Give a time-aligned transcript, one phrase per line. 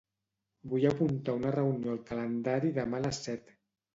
[0.71, 3.55] Vull apuntar una reunió al calendari demà a les set.